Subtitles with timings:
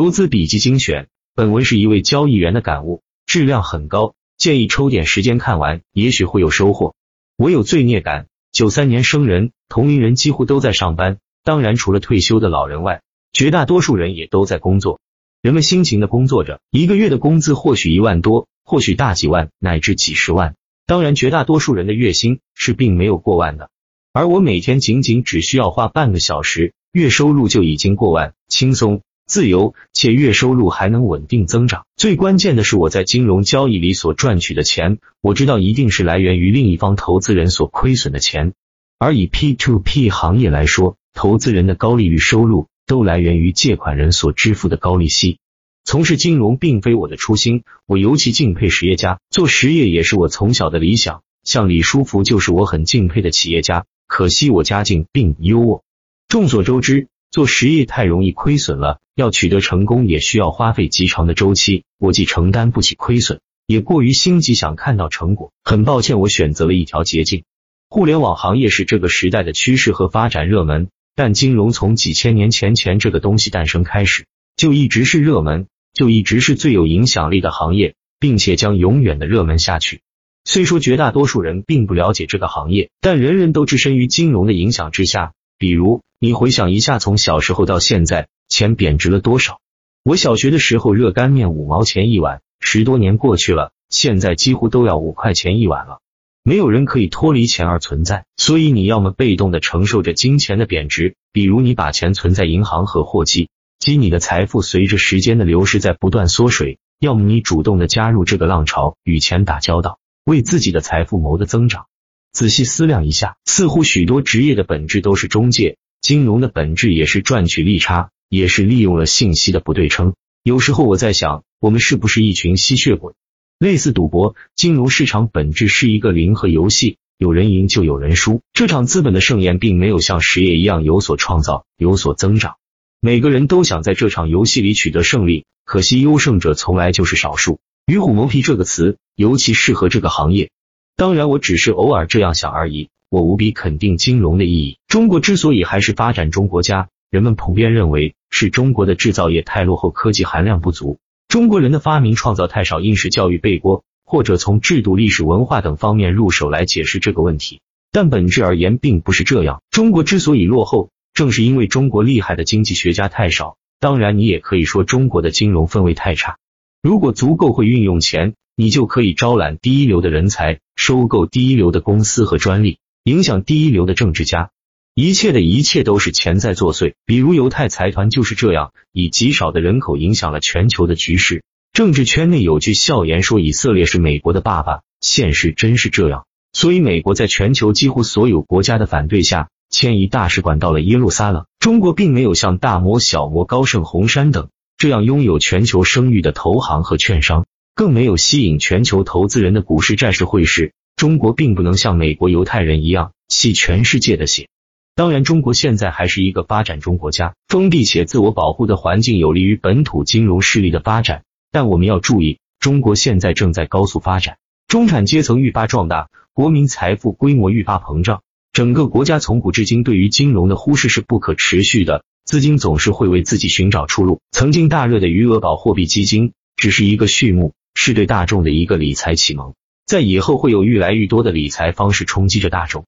[0.00, 6.94] 投资笔记精选，本文是一位交易员的感悟，质量很高，建议抽点时间看完，也许会有收获。
[7.36, 13.02] 我有罪孽感，九三年生人，同龄人几乎都在上班，当然除了退休的老人外，
[13.34, 15.00] 绝大多数人也都在工作。
[15.42, 20.54] 人们辛勤的工作着，一个月的工资或许一万多，或许大几万，乃至几十万。
[20.86, 23.68] 当然，绝大多数人的月薪是并没有过万的，
[24.14, 29.02] 而我每天仅仅只需要花半个小时，月收入就已经过万，轻松。
[29.30, 38.54] 自由且月收入还能稳定增长，最关键的是我在金融交易里所赚取的钱，我知道一定是来源于另一方投资人所亏损的钱。
[38.98, 45.38] 而以 P to P 行业来说，投资人的高利率收入都来源于借款人所支付的高利息。
[45.84, 51.22] 从事金融并非我的初心，我尤其敬佩实业家，做实业也是我从小的理想。
[51.44, 55.82] 像李书福就是我很敬佩的企业家，可惜我家境并不优渥。
[56.26, 57.06] 众所周知。
[57.30, 65.52] 做实业太容易亏损了，要取得成功也需要花费极长的周期，我既承担不起亏损，也过于心急想看到成果。
[65.62, 67.44] 很抱歉，我选择了一条捷径。
[67.88, 80.00] 互联网行业是这个时代的趋势和发展热门，但金融从几千年前前这个东西诞生开始，就一直是热门，就一直是最有影响力的行业，并且将永远的热门下去。
[80.44, 85.32] 虽说绝大多数人并不了解这个行业，但人人都置身于金融的影响之下。
[85.58, 89.58] 比如，你回想一下，从小时候到现在，钱贬值了多少？
[90.04, 96.00] 我小学的时候，热干面五毛钱一碗，十多年过去了，现在几乎都要五块钱一碗了。
[96.42, 111.86] 没有人可以脱离钱而存在，所以你要么被动的承受着金钱的贬值，比如你把钱存在银行和货基，即你的财富随着时间的流逝在不断缩水；要么你主动的加入这个浪潮，与钱打交道，为自己的财富谋的增长。
[112.30, 120.14] 仔细思量一下，似乎许多职业的本质都是中介，金融的本质也是赚取利差，也是利用了信息的不对称。
[120.42, 123.12] 有时候我在想，我们是不是一群吸血鬼？
[123.58, 128.40] 类似赌博，金融市场本质是一个零和游戏，有人赢就有人输。
[128.54, 132.56] 这场资本的盛宴并没有像实业一样有所创造、有所增长。
[133.00, 137.60] 每个人都想在这场游戏里取得胜利，可惜优胜者从来就是少数。
[137.84, 140.50] 与虎谋皮这个词尤其适合这个行业。
[140.96, 142.88] 当然，我只是偶尔这样想而已。
[143.10, 144.78] 我无比肯定金融的意义。
[144.86, 157.60] 中国之所以还是发展中国家，人们普遍认为是中国的制造业太落后，科技含量不足，中国人的发明创造太少，应试教育背锅，或者从制度、历史文化等方面入手来解释这个问题。
[157.90, 159.60] 但本质而言，并不是这样。
[159.72, 163.56] 中国之所以落后，正是因为中国厉害的经济学家太少。
[163.80, 166.38] 当然，你也可以说中国的金融氛围太差。
[166.80, 168.34] 如果足够会运用钱。
[168.56, 174.50] 你就可以招揽第一流的人才，收购第一流的公司和专利，影响第一流的政治家。
[174.94, 176.92] 一切的一切都是钱在作祟。
[177.06, 181.42] 比如犹太财团就是这样，以极少的人口影响了全球的局势。
[181.72, 184.80] 政治圈内有句笑言说，以色列是美国的爸爸。
[185.00, 191.46] 现实真是这样，所以美国在全球几乎所有国家的反对下，迁移大使馆到了耶路撒冷。
[191.58, 197.46] 中国并没有像大摩、小摩、高盛、红杉等这样拥有全球声誉的投行和券商。
[197.74, 200.74] 更没有吸引全球投资人的股市、债市、汇市。
[201.00, 204.48] 中国并不能像美国犹太人一样吸全世界的血。
[204.94, 211.22] 当然，中国现在还是一个发展中国家，封闭且自我保护的环境有利于本土金融势力的发展。
[211.50, 214.36] 但我们要注意，中国现在正在高速发展，
[214.68, 218.20] 中产阶层愈发壮大，国民财富规模愈发膨胀。
[218.52, 224.20] 整个国家从古至今对于金融的忽视是不可持续的，资金总是会为自己寻找出路。
[224.32, 227.54] 曾经大热的余额宝货币基金只是一个序幕。
[227.72, 229.54] 是对大众的一个理财启蒙，
[229.90, 232.84] 在以后会有愈来愈多的理财方式冲击着大众。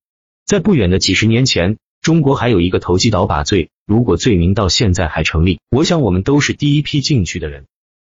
[0.47, 7.65] 在不远的几十年前，中国还有一个投机倒把罪，如果罪名到现在还成立，我想我们都是第一批进去的人。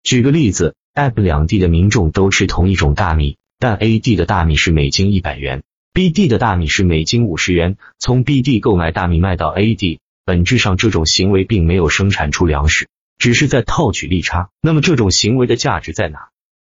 [0.03, 5.63] 举个例子，AB 两地的民众都吃同一种大米，但 A 地的大米是每斤一百元
[5.93, 7.77] ，B 地的大米是每斤五十元。
[8.01, 14.51] 从 B 地购买大米卖到 A 地，本质上这种行为并没有生产出粮食，只是在套取利差。
[14.61, 16.31] 那么这种行为的价值在哪？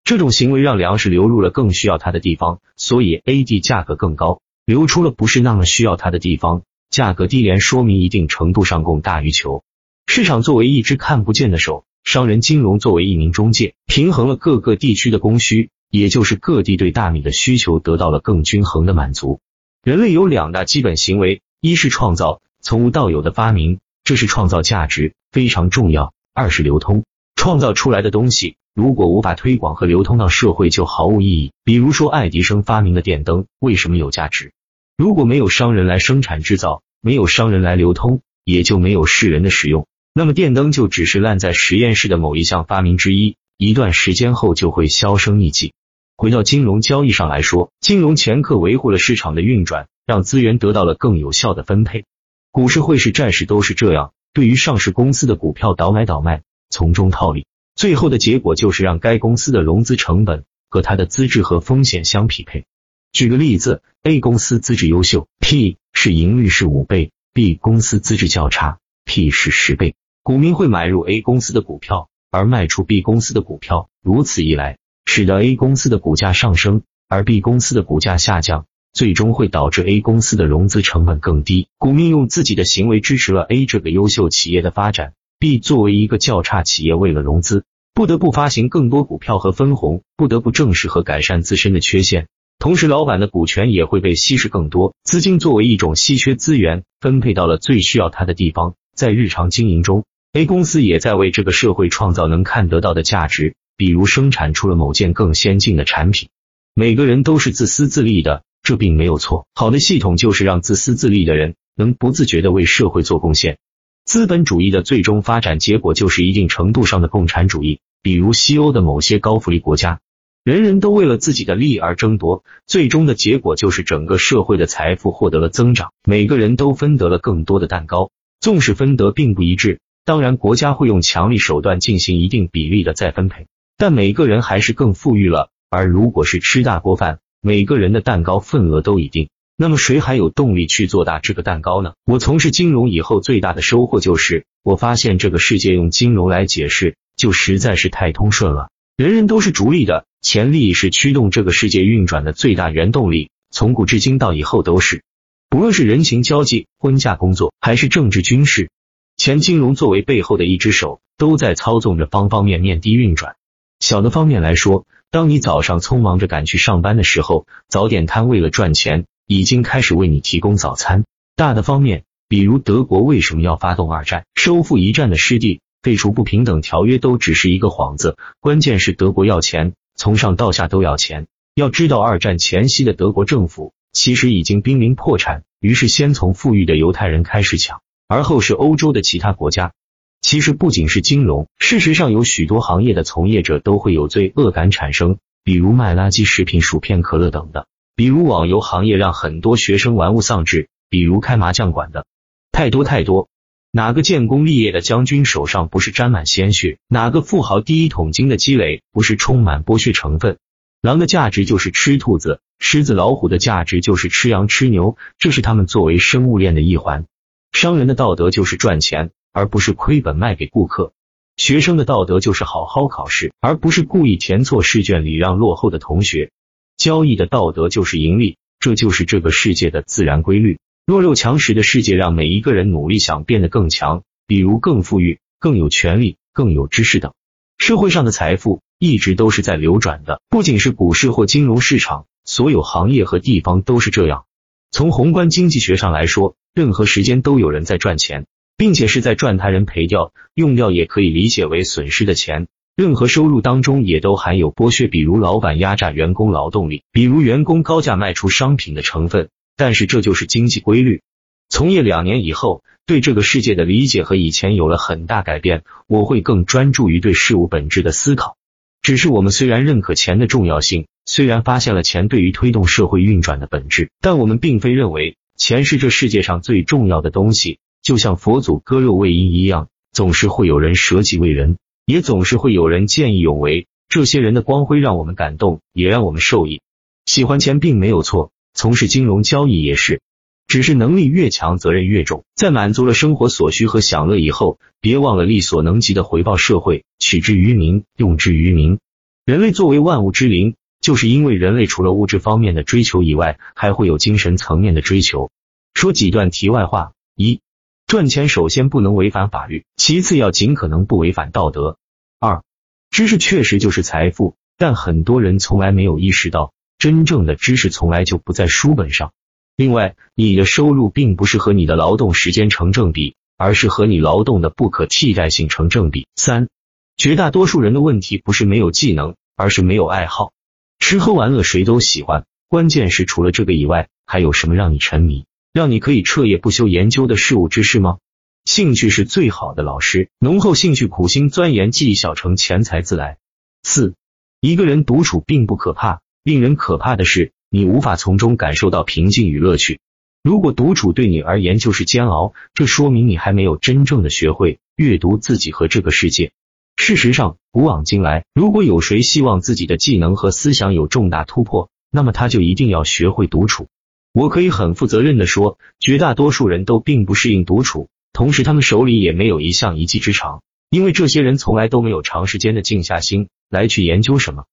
[0.06, 9.64] 这种行为让粮食流入了更需要它的地方，所以 A D 价格更高；流出了不是那么需要它的地方，价格低廉，说明一定程度上供大于求。
[10.06, 19.40] 市场作为一只看不见的手，商人金融作为一名中介，平衡了各个地区的供需，也就是各地对大米的需求得到了更均衡的满足。
[19.82, 27.04] 人类有两大基本行为：一是创造，从无到有的发明，这是创造价值，非常重要；二是流通，
[27.34, 28.54] 创造出来的东西。
[28.76, 31.52] 如果无法推广和流通到社会，就毫无意义。
[31.64, 34.52] 比如说，爱迪生发明的电灯为什么有价值？
[34.98, 39.86] 如果没有商人来生产制造，没有商人来流通，也就没有世人的使用。
[40.12, 45.72] 那么电灯就只是烂在实验室的某一项发明之一，一段时间后就会销声匿迹。
[46.14, 52.04] 回到金融交易上来说，金融掮客维护了市场的运转，让资源得到了更有效的分配。
[52.52, 57.46] 股市、汇市、债市都是这样，对于上市公司的股票倒买倒卖，从中套利，
[57.76, 62.64] 最后的结果就是让该公司的融资成本和它的资质和风险相匹配。
[63.12, 69.94] 举个例子，A 公司资质优秀，P 是盈率是五倍；B 公司资质较差，P 是十倍。
[70.22, 78.64] 股民会买入 A 公司的股票，而卖出 B 公司的股票，如此一来，使得 A 公司的股价上升，而 B 公司的股价下降，
[78.94, 81.68] 最终会导致 A 公司的融资成本更低。
[81.76, 92.28] 股民用自己的行为支持了 A 这个优秀企业的发展，B 作为一个较差企业，为了融资，不得不发行更多股票和分红，不得不正视和改善自身的缺陷。
[92.58, 100.04] 同时，老板的股权也会被稀释更多，资金作为一种稀缺资源，分配到了最需要它的地方，在日常经营中。
[100.32, 106.28] A 公司也在为这个社会创造能看得到的价值，比如生产出了某件更先进的产品。
[106.74, 109.46] 每个人都是自私自利的，这并没有错。
[109.54, 113.58] 好的系统就是让自私自利的人能不自觉的为社会做贡献。
[114.06, 119.98] 资本主义的最终发展结果就是一定程度上的共产主义，比如西欧的某些高福利国家，
[120.44, 129.80] 人人都为了自己的利益而争夺，最终的结果就是整个社会的财富获得了增长，每个人都分得了更多的蛋糕，纵使分得并不一致。
[130.04, 135.50] 当然，国家会用强力手段进行一定比例的再分配，但每个人还是更富裕了。
[135.68, 141.94] 而如果是吃大锅饭，每个人的蛋糕份额都一定，那么谁还有动力去做大这个蛋糕呢？
[142.04, 148.68] 我从事金融以后最大的收获就是，我发现这个世界用金融来解释就实在是太通顺了。
[148.98, 155.02] 人人都是逐利的，钱利益是驱动这个世界运转的最大原动力，从古至今到以后都是。
[155.48, 158.68] 不论是人情交际、婚嫁工作，还是政治军事。
[159.16, 163.36] 钱金融作为背后的一只手，都在操纵着方方面面的运转。
[163.80, 171.04] 小的方面来说，当你早上匆忙着赶去上班的时候，早点摊为了赚钱，已经开始为你提供早餐。
[171.34, 178.16] 大的方面，比如德国为什么要发动二战，收复一战的失地，废除不平等条约，都只是一个幌子。
[178.40, 181.26] 关键是德国要钱，从上到下都要钱。
[181.54, 187.80] 要知道，二战前夕的德国政府其实已经濒临破产，于是先从富裕的犹太人开始抢。
[188.08, 189.72] 而后是欧洲的其他国家。
[190.20, 202.04] 其实不仅是金融，事实上有许多行业的从业者都会有罪恶感产生，比如卖垃圾食品、薯片、可乐等的；比如网游行业让很多学生玩物丧志；比如开麻将馆的，
[202.52, 203.30] 太多太多。
[203.70, 206.76] 哪个建功立业的将军手上不是沾满鲜血？
[206.88, 210.36] 哪个富豪第一桶金的积累不是充满剥削成分？
[210.82, 217.06] 狼的价值就是吃兔子，狮子、老虎的价值就是吃羊、吃牛，这是他们作为生物链的一环。
[217.52, 220.92] 商人的道德就是赚钱，而不是亏本卖给顾客；
[221.38, 226.28] 学生的道德就是好好考试，而不是故意填错试卷礼让落后的同学；
[226.76, 230.58] 交易的道德就是盈利，这就是这个世界的自然规律。
[230.86, 237.12] 弱肉强食的世界让每一个人努力想变得更强，比如更富裕、更有权利、更有知识等。
[237.58, 244.26] 社会上的财富一直都是在流转的，不仅是股市或金融市场，所有行业和地方都是这样。
[244.70, 248.26] 从宏观经济学上来说，任何时间都有人在赚钱，
[248.56, 252.46] 并且是在赚他人赔掉、用掉，也可以理解为损失的钱。
[252.76, 259.30] 任何收入当中也都含有剥削，比如老板压榨员工劳动力，比如员工高价卖出商品的成分。
[259.56, 261.00] 但是这就是经济规律。
[261.48, 265.64] 从业两年以后，对这个世界的理解和以前有了很大改变。
[265.86, 268.36] 我会更专注于对事物本质的思考。
[268.82, 270.86] 只是我们虽然认可钱的重要性。
[271.06, 277.58] 虽然发现了钱对于推动社会运转的本质，但我们并非认为钱是这世界上最重要的东西。
[277.80, 281.56] 就像佛祖割肉喂鹰一样，总是会有人舍己为人，
[281.86, 283.66] 也总是会有人见义勇为。
[283.88, 286.60] 这些人的光辉让我们感动，也让我们受益。
[287.06, 290.02] 喜欢钱并没有错，从事金融交易也是，
[290.46, 292.24] 只是能力越强，责任越重。
[292.34, 298.78] 在满足了生活所需和享乐以后，别忘了力所能及的回报社会，取之于民，用之于民。
[299.24, 300.54] 人类作为万物之灵。
[300.78, 305.30] 就是因为人类除了物质方面的追求以外，还会有精神层面的追求。
[305.74, 307.40] 说几段题外话：一、
[307.86, 311.78] 赚钱首先不能违反法律，其次要尽可能不违反道德。
[312.18, 312.42] 二、
[312.90, 319.12] 知识确实就是财富，但很多人从来没有意识到，真正的知识从来就不在书本上。
[319.54, 326.08] 另外，你的收入并不是和你的劳动时间成正比，而是和你劳动的不可替代性成正比。
[326.16, 326.48] 三、
[326.96, 330.32] 绝大多数人的问题不是没有技能，而是没有爱好。
[330.80, 335.24] 吃喝玩乐谁都喜欢，关键是除了这个以外，还有什么让你沉迷，
[335.56, 337.96] 让你可以彻夜不休研究的事物之事吗？
[338.44, 343.16] 兴趣是最好的老师，浓厚兴趣，苦心钻研，技艺小成，钱财自来。
[343.62, 343.94] 四，
[344.42, 349.80] 一个人独处并不可怕，令人可怕的是你无法从中感受到平静与乐趣。
[350.22, 356.32] 如果独处对你而言就是煎熬，这说明你还没有真正的学会阅读自己和这个世界。
[356.76, 363.68] 事实上，古往今来，如果有谁希望自己的技能和思想有重大突破，那么他就一定要学会独处。
[364.16, 374.46] 我可以很负责任的说，绝大多数人都并不适应独处，同时他们手里也没有一项一技之长，因为这些人从来都没有长时间的静下心来去研究什么。